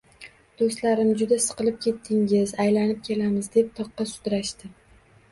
Do‘stlarim: 0.59 1.09
«Juda 1.17 1.37
siqilib 1.47 1.75
ketdingiz, 1.83 2.53
aylanib 2.63 3.03
kelamiz», 3.09 3.51
deb 3.57 3.69
toqqa 3.81 4.07
sudrashdi. 4.13 4.71